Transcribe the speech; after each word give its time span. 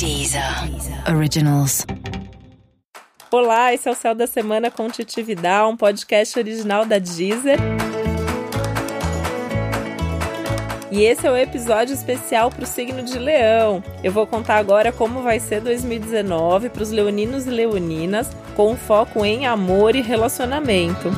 Deezer 0.00 0.42
Originals. 1.14 1.84
Olá, 3.30 3.74
esse 3.74 3.86
é 3.86 3.92
o 3.92 3.94
Céu 3.94 4.14
da 4.14 4.26
Semana 4.26 4.70
com 4.70 4.88
Titi 4.88 5.22
Vidal, 5.22 5.68
um 5.68 5.76
podcast 5.76 6.38
original 6.38 6.86
da 6.86 6.98
Deezer. 6.98 7.58
E 10.90 11.02
esse 11.02 11.26
é 11.26 11.30
o 11.30 11.36
episódio 11.36 11.92
especial 11.92 12.48
para 12.50 12.64
o 12.64 12.66
signo 12.66 13.02
de 13.02 13.18
Leão. 13.18 13.84
Eu 14.02 14.10
vou 14.10 14.26
contar 14.26 14.56
agora 14.56 14.90
como 14.90 15.20
vai 15.20 15.38
ser 15.38 15.60
2019 15.60 16.70
para 16.70 16.82
os 16.82 16.90
leoninos 16.90 17.46
e 17.46 17.50
leoninas, 17.50 18.30
com 18.56 18.74
foco 18.78 19.22
em 19.22 19.46
amor 19.46 19.94
e 19.94 20.00
relacionamento. 20.00 21.10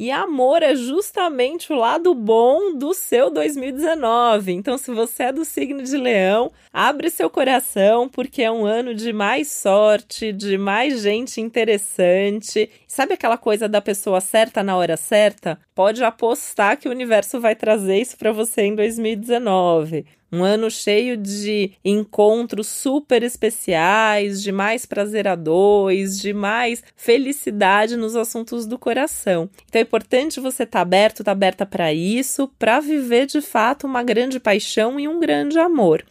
E 0.00 0.12
amor 0.12 0.62
é 0.62 0.76
justamente 0.76 1.72
o 1.72 1.76
lado 1.76 2.14
bom 2.14 2.72
do 2.72 2.94
seu 2.94 3.30
2019. 3.30 4.52
Então, 4.52 4.78
se 4.78 4.92
você 4.92 5.24
é 5.24 5.32
do 5.32 5.44
signo 5.44 5.82
de 5.82 5.96
Leão, 5.96 6.52
abre 6.72 7.10
seu 7.10 7.28
coração, 7.28 8.08
porque 8.08 8.44
é 8.44 8.48
um 8.48 8.64
ano 8.64 8.94
de 8.94 9.12
mais 9.12 9.50
sorte, 9.50 10.32
de 10.32 10.56
mais 10.56 11.02
gente 11.02 11.40
interessante. 11.40 12.70
Sabe 12.98 13.14
aquela 13.14 13.38
coisa 13.38 13.68
da 13.68 13.80
pessoa 13.80 14.20
certa 14.20 14.60
na 14.60 14.76
hora 14.76 14.96
certa? 14.96 15.56
Pode 15.72 16.02
apostar 16.02 16.76
que 16.76 16.88
o 16.88 16.90
universo 16.90 17.38
vai 17.38 17.54
trazer 17.54 18.00
isso 18.00 18.16
para 18.18 18.32
você 18.32 18.62
em 18.62 18.74
2019. 18.74 20.04
Um 20.32 20.42
ano 20.42 20.68
cheio 20.68 21.16
de 21.16 21.74
encontros 21.84 22.66
super 22.66 23.22
especiais, 23.22 24.42
de 24.42 24.50
mais 24.50 24.84
prazer 24.84 25.28
a 25.28 25.36
dois, 25.36 26.18
de 26.18 26.32
mais 26.32 26.82
felicidade 26.96 27.96
nos 27.96 28.16
assuntos 28.16 28.66
do 28.66 28.76
coração. 28.76 29.48
Então 29.68 29.78
é 29.78 29.82
importante 29.82 30.40
você 30.40 30.64
estar 30.64 30.80
tá 30.80 30.82
aberto, 30.82 31.20
estar 31.20 31.26
tá 31.26 31.30
aberta 31.30 31.64
para 31.64 31.92
isso, 31.92 32.50
para 32.58 32.80
viver 32.80 33.26
de 33.26 33.40
fato 33.40 33.86
uma 33.86 34.02
grande 34.02 34.40
paixão 34.40 34.98
e 34.98 35.06
um 35.06 35.20
grande 35.20 35.56
amor. 35.56 36.04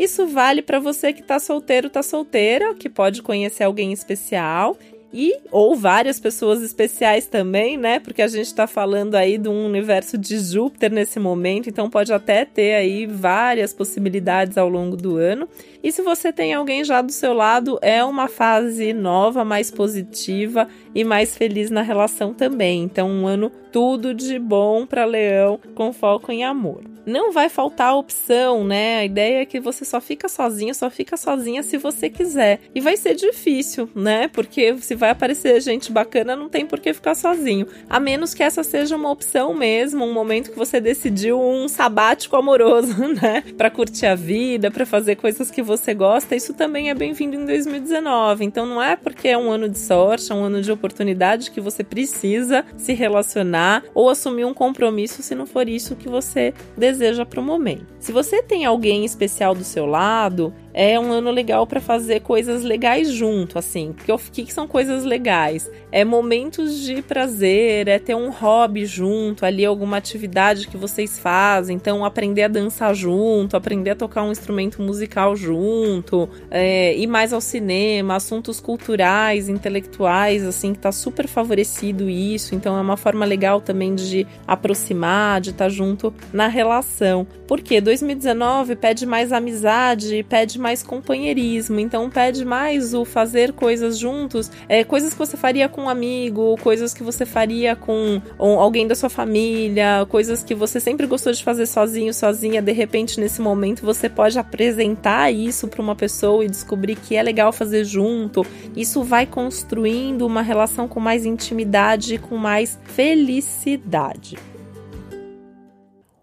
Isso 0.00 0.26
vale 0.26 0.62
para 0.62 0.80
você 0.80 1.12
que 1.12 1.20
está 1.20 1.38
solteiro, 1.38 1.88
está 1.88 2.02
solteira, 2.02 2.74
que 2.74 2.88
pode 2.88 3.20
conhecer 3.20 3.64
alguém 3.64 3.92
especial 3.92 4.78
e 5.12 5.36
ou 5.52 5.76
várias 5.76 6.18
pessoas 6.18 6.62
especiais 6.62 7.26
também, 7.26 7.76
né? 7.76 7.98
Porque 7.98 8.22
a 8.22 8.26
gente 8.26 8.46
está 8.46 8.66
falando 8.66 9.14
aí 9.14 9.36
de 9.36 9.46
um 9.46 9.66
universo 9.66 10.16
de 10.16 10.38
Júpiter 10.38 10.90
nesse 10.90 11.20
momento, 11.20 11.68
então 11.68 11.90
pode 11.90 12.14
até 12.14 12.46
ter 12.46 12.76
aí 12.76 13.04
várias 13.04 13.74
possibilidades 13.74 14.56
ao 14.56 14.70
longo 14.70 14.96
do 14.96 15.18
ano. 15.18 15.46
E 15.82 15.92
se 15.92 16.00
você 16.00 16.32
tem 16.32 16.54
alguém 16.54 16.82
já 16.82 17.02
do 17.02 17.12
seu 17.12 17.34
lado, 17.34 17.78
é 17.82 18.02
uma 18.02 18.26
fase 18.26 18.94
nova, 18.94 19.44
mais 19.44 19.70
positiva 19.70 20.66
e 20.94 21.04
mais 21.04 21.36
feliz 21.36 21.70
na 21.70 21.82
relação 21.82 22.32
também. 22.34 22.82
Então, 22.82 23.08
um 23.08 23.26
ano 23.26 23.50
tudo 23.70 24.12
de 24.12 24.38
bom 24.38 24.86
para 24.86 25.04
Leão, 25.04 25.58
com 25.74 25.92
foco 25.92 26.32
em 26.32 26.44
amor. 26.44 26.82
Não 27.06 27.32
vai 27.32 27.48
faltar 27.48 27.96
opção, 27.96 28.62
né? 28.62 28.98
A 28.98 29.04
ideia 29.04 29.42
é 29.42 29.46
que 29.46 29.58
você 29.58 29.84
só 29.84 30.00
fica 30.00 30.28
sozinha, 30.28 30.74
só 30.74 30.90
fica 30.90 31.16
sozinha 31.16 31.62
se 31.62 31.78
você 31.78 32.10
quiser. 32.10 32.60
E 32.74 32.80
vai 32.80 32.96
ser 32.96 33.14
difícil, 33.14 33.88
né? 33.94 34.28
Porque 34.28 34.76
se 34.78 34.94
vai 34.94 35.10
aparecer 35.10 35.60
gente 35.60 35.90
bacana, 35.90 36.36
não 36.36 36.48
tem 36.48 36.66
por 36.66 36.78
que 36.78 36.92
ficar 36.92 37.14
sozinho. 37.14 37.66
A 37.88 37.98
menos 37.98 38.34
que 38.34 38.42
essa 38.42 38.62
seja 38.62 38.96
uma 38.96 39.10
opção 39.10 39.54
mesmo, 39.54 40.04
um 40.04 40.12
momento 40.12 40.50
que 40.50 40.58
você 40.58 40.80
decidiu 40.80 41.40
um 41.40 41.68
sabático 41.68 42.36
amoroso, 42.36 42.94
né? 43.20 43.42
Para 43.56 43.70
curtir 43.70 44.06
a 44.06 44.14
vida, 44.14 44.70
para 44.70 44.84
fazer 44.84 45.16
coisas 45.16 45.50
que 45.50 45.62
você 45.62 45.94
gosta. 45.94 46.36
Isso 46.36 46.52
também 46.52 46.90
é 46.90 46.94
bem-vindo 46.94 47.34
em 47.34 47.46
2019. 47.46 48.44
Então 48.44 48.66
não 48.66 48.80
é 48.80 48.94
porque 48.94 49.28
é 49.28 49.38
um 49.38 49.50
ano 49.50 49.68
de 49.68 49.78
sorte, 49.78 50.30
é 50.30 50.34
um 50.34 50.44
ano 50.44 50.60
de 50.60 50.70
oportunidade 50.80 51.50
que 51.50 51.60
você 51.60 51.84
precisa 51.84 52.64
se 52.76 52.94
relacionar 52.94 53.84
ou 53.94 54.08
assumir 54.08 54.46
um 54.46 54.54
compromisso 54.54 55.22
se 55.22 55.34
não 55.34 55.46
for 55.46 55.68
isso 55.68 55.94
que 55.94 56.08
você 56.08 56.54
deseja 56.76 57.26
para 57.26 57.40
o 57.40 57.44
momento. 57.44 57.86
Se 57.98 58.10
você 58.10 58.42
tem 58.42 58.64
alguém 58.64 59.04
especial 59.04 59.54
do 59.54 59.62
seu 59.62 59.84
lado, 59.84 60.52
é 60.72 60.98
um 60.98 61.12
ano 61.12 61.30
legal 61.30 61.66
para 61.66 61.80
fazer 61.80 62.20
coisas 62.20 62.62
legais 62.62 63.10
junto, 63.10 63.58
assim. 63.58 63.92
Porque 63.92 64.12
o 64.12 64.18
que 64.18 64.52
são 64.52 64.66
coisas 64.66 65.04
legais? 65.04 65.70
É 65.90 66.04
momentos 66.04 66.80
de 66.80 67.02
prazer, 67.02 67.88
é 67.88 67.98
ter 67.98 68.14
um 68.14 68.30
hobby 68.30 68.86
junto, 68.86 69.44
ali 69.44 69.64
alguma 69.64 69.96
atividade 69.96 70.68
que 70.68 70.76
vocês 70.76 71.18
fazem. 71.18 71.76
Então, 71.76 72.04
aprender 72.04 72.44
a 72.44 72.48
dançar 72.48 72.94
junto, 72.94 73.56
aprender 73.56 73.90
a 73.90 73.96
tocar 73.96 74.22
um 74.22 74.30
instrumento 74.30 74.80
musical 74.80 75.34
junto, 75.34 76.28
é, 76.50 76.96
ir 76.96 77.06
mais 77.06 77.32
ao 77.32 77.40
cinema, 77.40 78.16
assuntos 78.16 78.60
culturais, 78.60 79.48
intelectuais, 79.48 80.44
assim, 80.46 80.72
que 80.72 80.78
tá 80.78 80.92
super 80.92 81.26
favorecido 81.26 82.08
isso. 82.08 82.54
Então, 82.54 82.76
é 82.76 82.80
uma 82.80 82.96
forma 82.96 83.24
legal 83.24 83.60
também 83.60 83.94
de 83.94 84.26
aproximar, 84.46 85.40
de 85.40 85.50
estar 85.50 85.64
tá 85.64 85.68
junto 85.68 86.14
na 86.32 86.46
relação. 86.46 87.26
Porque 87.48 87.80
2019 87.80 88.76
pede 88.76 89.04
mais 89.04 89.32
amizade, 89.32 90.24
pede 90.28 90.59
mais 90.60 90.82
companheirismo, 90.82 91.80
então 91.80 92.08
pede 92.10 92.44
mais 92.44 92.94
o 92.94 93.04
fazer 93.04 93.52
coisas 93.52 93.98
juntos, 93.98 94.50
é, 94.68 94.84
coisas 94.84 95.12
que 95.12 95.18
você 95.18 95.36
faria 95.36 95.68
com 95.68 95.82
um 95.82 95.88
amigo, 95.88 96.56
coisas 96.62 96.92
que 96.92 97.02
você 97.02 97.24
faria 97.24 97.74
com 97.74 98.20
alguém 98.38 98.86
da 98.86 98.94
sua 98.94 99.08
família, 99.08 100.06
coisas 100.08 100.42
que 100.42 100.54
você 100.54 100.78
sempre 100.78 101.06
gostou 101.06 101.32
de 101.32 101.42
fazer 101.42 101.66
sozinho, 101.66 102.12
sozinha, 102.12 102.60
de 102.60 102.72
repente 102.72 103.18
nesse 103.18 103.40
momento 103.40 103.84
você 103.84 104.08
pode 104.08 104.38
apresentar 104.38 105.32
isso 105.32 105.66
para 105.68 105.82
uma 105.82 105.96
pessoa 105.96 106.44
e 106.44 106.48
descobrir 106.48 106.96
que 106.96 107.16
é 107.16 107.22
legal 107.22 107.52
fazer 107.52 107.84
junto. 107.84 108.44
Isso 108.76 109.02
vai 109.02 109.26
construindo 109.26 110.26
uma 110.26 110.42
relação 110.42 110.86
com 110.86 111.00
mais 111.00 111.24
intimidade 111.24 112.14
e 112.14 112.18
com 112.18 112.36
mais 112.36 112.78
felicidade. 112.84 114.49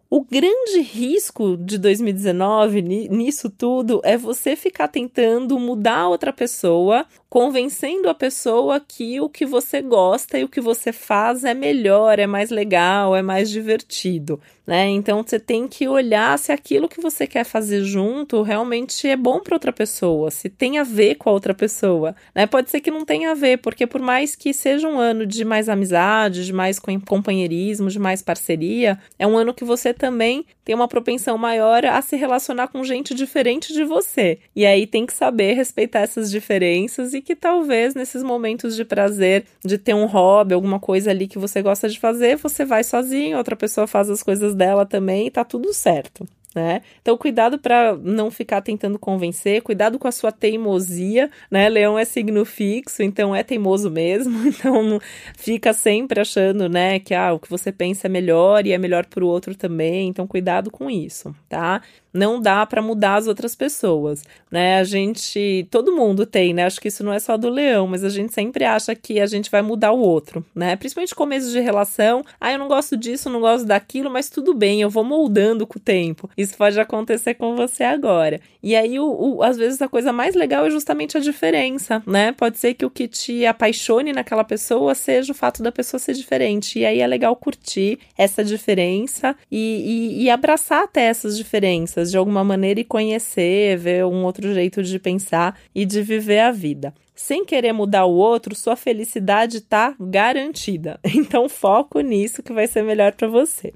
O 0.10 0.24
grande 0.24 0.80
risco 0.80 1.58
de 1.58 1.78
2019 1.78 2.82
nisso 2.82 3.50
tudo 3.50 4.00
é 4.06 4.16
você 4.16 4.56
ficar 4.56 4.88
tentando 4.88 5.60
mudar 5.60 6.08
outra 6.08 6.32
pessoa 6.32 7.06
convencendo 7.30 8.08
a 8.08 8.14
pessoa 8.14 8.80
que 8.80 9.20
o 9.20 9.28
que 9.28 9.46
você 9.46 9.82
gosta 9.82 10.40
e 10.40 10.46
o 10.46 10.50
que 10.50 10.62
você 10.62 10.94
faz 10.94 11.44
é 11.44 11.54
melhor, 11.54 12.20
é 12.20 12.26
mais 12.26 12.50
legal, 12.50 13.18
é 13.18 13.22
mais 13.22 13.50
divertido, 13.50 14.40
né? 14.68 14.90
Então 14.90 15.24
você 15.24 15.40
tem 15.40 15.66
que 15.66 15.88
olhar 15.88 16.38
se 16.38 16.52
aquilo 16.52 16.90
que 16.90 17.02
você 17.02 17.26
quer 17.26 17.46
fazer 17.46 17.86
junto 17.86 18.42
realmente 18.42 19.08
é 19.08 19.16
bom 19.16 19.40
para 19.40 19.56
outra 19.56 19.72
pessoa, 19.72 20.30
se 20.30 20.50
tem 20.50 20.78
a 20.78 20.84
ver 20.84 21.16
com 21.16 21.30
a 21.30 21.34
outra 21.34 21.54
pessoa, 21.54 22.14
né? 22.36 22.46
Pode 22.46 22.70
ser 22.70 22.82
que 22.82 22.92
não 22.92 23.06
tenha 23.06 23.32
a 23.32 23.34
ver, 23.34 23.60
porque 23.60 23.88
por 23.88 24.02
mais 24.02 24.36
que 24.36 24.54
seja 24.54 24.88
um 24.90 25.00
ano 25.00 25.26
de 25.26 25.46
mais 25.46 25.70
amizade, 25.70 26.46
de 26.46 26.52
mais 26.52 26.80
companheirismo, 27.08 27.90
de 27.90 27.98
mais 27.98 28.22
parceria, 28.22 29.00
é 29.18 29.26
um 29.26 29.38
ano 29.38 29.54
que 29.54 29.64
você 29.64 29.94
também 29.94 30.46
tem 30.66 30.76
uma 30.76 30.88
propensão 30.90 31.38
maior 31.38 31.86
a 31.86 32.02
se 32.02 32.18
relacionar 32.18 32.68
com 32.68 32.84
gente 32.84 33.14
diferente 33.14 33.72
de 33.72 33.86
você. 33.86 34.40
E 34.54 34.66
aí 34.66 34.86
tem 34.86 35.06
que 35.06 35.14
saber 35.14 35.54
respeitar 35.54 36.02
essas 36.02 36.30
diferenças 36.30 37.14
e 37.14 37.22
que 37.22 37.38
talvez 37.38 37.96
nesses 37.96 38.22
momentos 38.22 38.76
de 38.76 38.84
prazer, 38.84 39.46
de 39.64 39.78
ter 39.78 39.94
um 39.94 40.06
hobby, 40.06 40.54
alguma 40.54 40.78
coisa 40.78 41.12
ali 41.12 41.26
que 41.26 41.40
você 41.40 41.62
gosta 41.62 41.88
de 41.88 41.98
fazer, 41.98 42.36
você 42.36 42.66
vai 42.66 42.84
sozinho, 42.84 43.38
outra 43.38 43.56
pessoa 43.56 43.88
faz 43.88 44.10
as 44.10 44.22
coisas 44.22 44.57
dela 44.58 44.86
também 44.86 45.32
tá 45.32 45.46
tudo 45.46 45.74
certo 45.74 46.28
né? 46.58 46.82
Então, 47.00 47.16
cuidado 47.16 47.60
para 47.60 47.96
não 47.96 48.32
ficar 48.32 48.62
tentando 48.62 48.98
convencer, 48.98 49.62
cuidado 49.62 50.00
com 50.00 50.08
a 50.08 50.12
sua 50.12 50.32
teimosia, 50.32 51.30
né? 51.52 51.70
Leão 51.70 52.00
é 52.00 52.04
signo 52.04 52.44
fixo, 52.44 53.04
então 53.04 53.36
é 53.36 53.44
teimoso 53.44 53.92
mesmo, 53.92 54.36
então 54.50 55.00
fica 55.38 55.72
sempre 55.72 56.20
achando, 56.20 56.68
né, 56.68 57.00
que 57.00 57.14
ah, 57.14 57.34
o 57.34 57.40
que 57.40 57.50
você 57.50 57.72
pensa 57.72 58.08
é 58.08 58.10
melhor 58.10 58.66
e 58.66 58.72
é 58.72 58.78
melhor 58.78 59.06
para 59.06 59.24
o 59.24 59.28
outro 59.28 59.54
também, 59.54 60.08
então 60.08 60.26
cuidado 60.26 60.72
com 60.72 60.90
isso, 60.90 61.36
tá? 61.48 61.82
Não 62.12 62.42
dá 62.42 62.66
para 62.66 62.82
mudar 62.82 63.18
as 63.18 63.28
outras 63.28 63.56
pessoas, 63.56 64.24
né? 64.50 64.80
A 64.80 64.84
gente, 64.84 65.68
todo 65.70 65.96
mundo 65.96 66.26
tem, 66.26 66.52
né? 66.52 66.66
Acho 66.66 66.82
que 66.82 66.88
isso 66.88 67.04
não 67.04 67.14
é 67.14 67.20
só 67.20 67.38
do 67.38 67.48
leão, 67.48 67.86
mas 67.86 68.04
a 68.04 68.10
gente 68.10 68.34
sempre 68.34 68.64
acha 68.64 68.96
que 68.96 69.20
a 69.20 69.28
gente 69.28 69.52
vai 69.52 69.62
mudar 69.62 69.92
o 69.92 70.00
outro, 70.00 70.44
né? 70.56 70.76
Principalmente 70.76 71.14
começo 71.14 71.52
de 71.52 71.60
relação, 71.60 72.24
ah, 72.42 72.52
eu 72.52 72.58
não 72.58 72.68
gosto 72.68 72.98
disso, 72.98 73.30
não 73.30 73.42
gosto 73.42 73.68
daquilo, 73.68 74.10
mas 74.10 74.30
tudo 74.30 74.56
bem, 74.56 74.82
eu 74.82 74.90
vou 74.90 75.04
moldando 75.04 75.68
com 75.68 75.78
o 75.78 75.82
tempo. 75.82 76.28
Isso 76.48 76.58
pode 76.58 76.80
acontecer 76.80 77.34
com 77.34 77.58
você 77.58 77.84
agora. 77.84 78.40
E 78.64 78.74
aí, 78.74 78.98
o, 79.00 79.06
o, 79.06 79.44
às 79.44 79.58
vezes, 79.58 79.82
a 79.82 79.88
coisa 79.90 80.14
mais 80.14 80.34
legal 80.34 80.66
é 80.66 80.70
justamente 80.70 81.18
a 81.18 81.20
diferença, 81.20 82.02
né? 82.08 82.32
Pode 82.32 82.58
ser 82.58 82.74
que 82.74 82.86
o 82.86 82.90
que 82.90 83.06
te 83.06 83.46
apaixone 83.46 84.14
naquela 84.14 84.46
pessoa 84.46 84.96
seja 84.96 85.34
o 85.34 85.36
fato 85.36 85.62
da 85.62 85.72
pessoa 85.72 86.00
ser 86.00 86.14
diferente. 86.14 86.80
E 86.80 86.86
aí 86.86 87.02
é 87.02 87.08
legal 87.08 87.36
curtir 87.36 88.00
essa 88.18 88.44
diferença 88.44 89.36
e, 89.52 90.16
e, 90.18 90.24
e 90.24 90.30
abraçar 90.30 90.84
até 90.84 91.02
essas 91.02 91.38
diferenças 91.38 92.10
de 92.10 92.18
alguma 92.18 92.44
maneira 92.44 92.80
e 92.80 92.86
conhecer, 92.86 93.78
ver 93.78 94.06
um 94.06 94.24
outro 94.24 94.54
jeito 94.54 94.82
de 94.82 94.98
pensar 95.00 95.60
e 95.76 95.86
de 95.86 96.02
viver 96.02 96.40
a 96.40 96.52
vida 96.52 96.94
sem 97.16 97.44
querer 97.44 97.74
mudar 97.74 98.06
o 98.06 98.14
outro, 98.14 98.54
sua 98.54 98.76
felicidade 98.76 99.58
está 99.58 99.96
garantida. 100.00 101.00
Então 101.18 101.50
foco 101.50 102.00
nisso 102.00 102.44
que 102.44 102.54
vai 102.54 102.68
ser 102.68 102.84
melhor 102.84 103.12
para 103.14 103.28
você. 103.28 103.74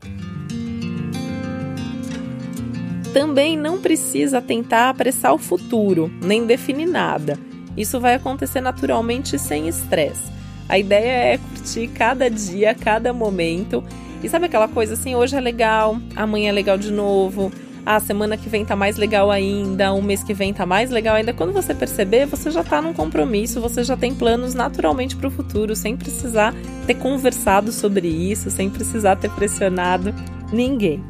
Também 3.13 3.57
não 3.57 3.79
precisa 3.79 4.41
tentar 4.41 4.89
apressar 4.89 5.33
o 5.33 5.37
futuro, 5.37 6.11
nem 6.21 6.45
definir 6.45 6.87
nada. 6.87 7.37
Isso 7.75 7.99
vai 7.99 8.15
acontecer 8.15 8.61
naturalmente 8.61 9.37
sem 9.37 9.67
estresse. 9.67 10.31
A 10.67 10.77
ideia 10.77 11.33
é 11.33 11.37
curtir 11.37 11.87
cada 11.87 12.29
dia, 12.29 12.73
cada 12.73 13.13
momento. 13.13 13.83
E 14.23 14.29
sabe 14.29 14.45
aquela 14.45 14.67
coisa 14.67 14.93
assim, 14.93 15.15
hoje 15.15 15.35
é 15.35 15.41
legal, 15.41 15.97
amanhã 16.15 16.49
é 16.49 16.51
legal 16.51 16.77
de 16.77 16.91
novo 16.91 17.51
ah, 17.85 17.99
semana 17.99 18.37
que 18.37 18.47
vem 18.47 18.63
tá 18.63 18.75
mais 18.75 18.97
legal 18.97 19.31
ainda, 19.31 19.93
um 19.93 20.01
mês 20.01 20.23
que 20.23 20.33
vem 20.33 20.53
tá 20.53 20.65
mais 20.65 20.89
legal 20.89 21.15
ainda. 21.15 21.33
Quando 21.33 21.51
você 21.51 21.73
perceber, 21.73 22.25
você 22.25 22.51
já 22.51 22.63
tá 22.63 22.81
num 22.81 22.93
compromisso, 22.93 23.59
você 23.59 23.83
já 23.83 23.97
tem 23.97 24.13
planos 24.13 24.53
naturalmente 24.53 25.15
para 25.15 25.27
o 25.27 25.31
futuro, 25.31 25.75
sem 25.75 25.97
precisar 25.97 26.53
ter 26.85 26.95
conversado 26.95 27.71
sobre 27.71 28.07
isso, 28.07 28.51
sem 28.51 28.69
precisar 28.69 29.15
ter 29.15 29.31
pressionado 29.31 30.13
ninguém. 30.51 31.03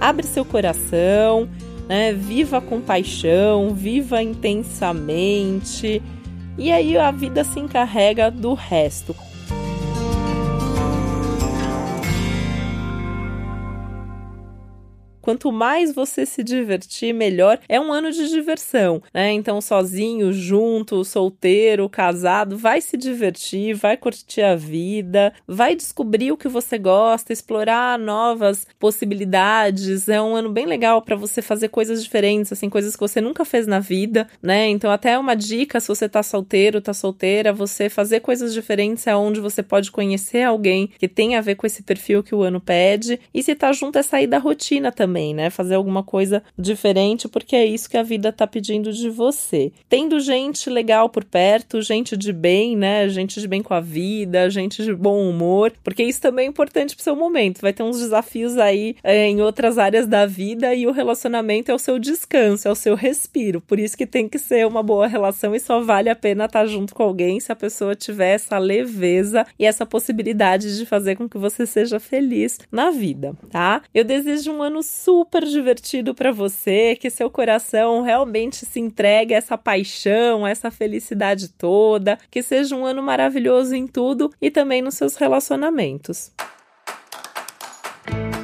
Abre 0.00 0.26
seu 0.26 0.44
coração, 0.44 1.48
né? 1.88 2.12
Viva 2.12 2.60
com 2.60 2.80
paixão, 2.80 3.70
viva 3.74 4.22
intensamente. 4.22 6.02
E 6.56 6.70
aí 6.70 6.96
a 6.96 7.10
vida 7.10 7.42
se 7.44 7.58
encarrega 7.58 8.30
do 8.30 8.54
resto. 8.54 9.14
Quanto 15.24 15.50
mais 15.50 15.94
você 15.94 16.26
se 16.26 16.44
divertir, 16.44 17.14
melhor. 17.14 17.58
É 17.66 17.80
um 17.80 17.90
ano 17.90 18.12
de 18.12 18.28
diversão, 18.28 19.02
né? 19.12 19.32
Então, 19.32 19.58
sozinho, 19.58 20.34
junto, 20.34 21.02
solteiro, 21.02 21.88
casado, 21.88 22.58
vai 22.58 22.82
se 22.82 22.94
divertir, 22.94 23.74
vai 23.74 23.96
curtir 23.96 24.42
a 24.42 24.54
vida, 24.54 25.32
vai 25.48 25.74
descobrir 25.74 26.30
o 26.30 26.36
que 26.36 26.46
você 26.46 26.76
gosta, 26.76 27.32
explorar 27.32 27.98
novas 27.98 28.66
possibilidades. 28.78 30.10
É 30.10 30.20
um 30.20 30.36
ano 30.36 30.50
bem 30.52 30.66
legal 30.66 31.00
para 31.00 31.16
você 31.16 31.40
fazer 31.40 31.68
coisas 31.68 32.04
diferentes, 32.04 32.52
assim, 32.52 32.68
coisas 32.68 32.94
que 32.94 33.00
você 33.00 33.18
nunca 33.18 33.46
fez 33.46 33.66
na 33.66 33.80
vida, 33.80 34.28
né? 34.42 34.68
Então, 34.68 34.90
até 34.90 35.18
uma 35.18 35.34
dica, 35.34 35.80
se 35.80 35.88
você 35.88 36.06
tá 36.06 36.22
solteiro, 36.22 36.82
tá 36.82 36.92
solteira, 36.92 37.50
você 37.50 37.88
fazer 37.88 38.20
coisas 38.20 38.52
diferentes 38.52 39.06
é 39.06 39.16
onde 39.16 39.40
você 39.40 39.62
pode 39.62 39.90
conhecer 39.90 40.42
alguém 40.42 40.90
que 40.98 41.08
tem 41.08 41.34
a 41.34 41.40
ver 41.40 41.54
com 41.54 41.66
esse 41.66 41.82
perfil 41.82 42.22
que 42.22 42.34
o 42.34 42.42
ano 42.42 42.60
pede. 42.60 43.18
E 43.32 43.42
se 43.42 43.54
tá 43.54 43.72
junto 43.72 43.98
é 43.98 44.02
sair 44.02 44.26
da 44.26 44.36
rotina 44.36 44.92
também 44.92 45.13
também, 45.14 45.32
né? 45.32 45.48
Fazer 45.48 45.76
alguma 45.76 46.02
coisa 46.02 46.42
diferente, 46.58 47.28
porque 47.28 47.54
é 47.54 47.64
isso 47.64 47.88
que 47.88 47.96
a 47.96 48.02
vida 48.02 48.32
tá 48.32 48.48
pedindo 48.48 48.92
de 48.92 49.08
você. 49.08 49.70
Tendo 49.88 50.18
gente 50.18 50.68
legal 50.68 51.08
por 51.08 51.24
perto, 51.24 51.80
gente 51.80 52.16
de 52.16 52.32
bem, 52.32 52.76
né? 52.76 53.08
Gente 53.08 53.40
de 53.40 53.46
bem 53.46 53.62
com 53.62 53.72
a 53.72 53.80
vida, 53.80 54.50
gente 54.50 54.82
de 54.82 54.92
bom 54.92 55.28
humor, 55.28 55.72
porque 55.84 56.02
isso 56.02 56.20
também 56.20 56.46
é 56.46 56.48
importante 56.48 56.96
pro 56.96 57.04
seu 57.04 57.14
momento. 57.14 57.60
Vai 57.60 57.72
ter 57.72 57.84
uns 57.84 58.00
desafios 58.00 58.58
aí 58.58 58.96
é, 59.04 59.28
em 59.28 59.40
outras 59.40 59.78
áreas 59.78 60.08
da 60.08 60.26
vida 60.26 60.74
e 60.74 60.84
o 60.84 60.90
relacionamento 60.90 61.70
é 61.70 61.74
o 61.74 61.78
seu 61.78 61.98
descanso, 61.98 62.66
é 62.66 62.70
o 62.72 62.74
seu 62.74 62.96
respiro. 62.96 63.60
Por 63.60 63.78
isso 63.78 63.96
que 63.96 64.06
tem 64.06 64.28
que 64.28 64.38
ser 64.38 64.66
uma 64.66 64.82
boa 64.82 65.06
relação 65.06 65.54
e 65.54 65.60
só 65.60 65.80
vale 65.80 66.10
a 66.10 66.16
pena 66.16 66.46
estar 66.46 66.60
tá 66.60 66.66
junto 66.66 66.92
com 66.92 67.04
alguém 67.04 67.38
se 67.38 67.52
a 67.52 67.56
pessoa 67.56 67.94
tiver 67.94 68.34
essa 68.34 68.58
leveza 68.58 69.46
e 69.58 69.64
essa 69.64 69.86
possibilidade 69.86 70.76
de 70.76 70.84
fazer 70.84 71.14
com 71.14 71.28
que 71.28 71.38
você 71.38 71.64
seja 71.66 72.00
feliz 72.00 72.58
na 72.72 72.90
vida, 72.90 73.34
tá? 73.50 73.82
Eu 73.94 74.02
desejo 74.02 74.50
um 74.50 74.62
ano 74.62 74.82
super 75.04 75.44
divertido 75.44 76.14
para 76.14 76.32
você, 76.32 76.96
que 76.96 77.10
seu 77.10 77.28
coração 77.28 78.00
realmente 78.00 78.64
se 78.64 78.80
entregue 78.80 79.34
a 79.34 79.36
essa 79.36 79.58
paixão, 79.58 80.46
a 80.46 80.50
essa 80.50 80.70
felicidade 80.70 81.48
toda, 81.48 82.18
que 82.30 82.42
seja 82.42 82.74
um 82.74 82.86
ano 82.86 83.02
maravilhoso 83.02 83.74
em 83.74 83.86
tudo 83.86 84.32
e 84.40 84.50
também 84.50 84.80
nos 84.80 84.94
seus 84.94 85.16
relacionamentos. 85.16 86.32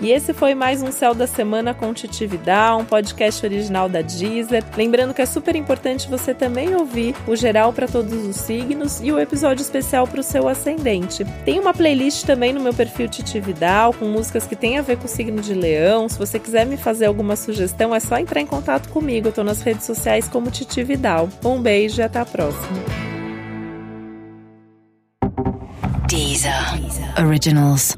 E 0.02 0.11
esse 0.12 0.32
foi 0.32 0.55
mais 0.55 0.82
um 0.82 0.91
Céu 0.91 1.14
da 1.14 1.26
Semana 1.26 1.75
com 1.75 1.93
Titi 1.93 2.26
Vidal, 2.26 2.81
um 2.81 2.85
podcast 2.87 3.44
original 3.44 3.87
da 3.87 4.00
Deezer. 4.00 4.64
Lembrando 4.75 5.12
que 5.12 5.20
é 5.20 5.26
super 5.26 5.55
importante 5.55 6.08
você 6.08 6.32
também 6.32 6.75
ouvir 6.75 7.14
o 7.26 7.37
geral 7.37 7.70
para 7.70 7.87
todos 7.87 8.26
os 8.26 8.37
signos 8.37 9.00
e 9.02 9.12
o 9.12 9.20
episódio 9.20 9.61
especial 9.61 10.06
para 10.06 10.20
o 10.20 10.23
seu 10.23 10.49
ascendente. 10.49 11.23
Tem 11.44 11.61
uma 11.61 11.75
playlist 11.75 12.25
também 12.25 12.50
no 12.50 12.62
meu 12.62 12.73
perfil 12.73 13.08
Titi 13.08 13.38
Vidal 13.41 13.93
com 13.93 14.06
músicas 14.06 14.47
que 14.47 14.56
tem 14.56 14.79
a 14.79 14.82
ver 14.82 14.97
com 14.97 15.05
o 15.05 15.08
signo 15.08 15.43
de 15.43 15.52
Leão. 15.52 16.08
Se 16.08 16.19
você 16.19 16.38
quiser 16.38 16.64
me 16.64 16.79
fazer 16.79 17.05
alguma 17.05 17.37
sugestão, 17.37 17.94
é 17.94 18.00
só 18.00 18.17
entrar 18.17 18.41
em 18.41 18.47
contato 18.47 18.88
comigo. 18.88 19.29
Eu 19.29 19.32
tô 19.32 19.44
nas 19.44 19.61
redes 19.61 19.85
sociais 19.85 20.26
como 20.26 20.50
Titi 20.50 20.82
Vidal. 20.82 21.29
Um 21.44 21.61
beijo 21.61 22.00
e 22.00 22.05
até 22.05 22.20
a 22.20 22.25
próxima. 22.25 22.79
Deezer. 26.08 26.55
Originals. 27.23 27.94